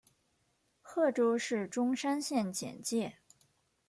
[0.81, 3.17] 贺州市钟山县简介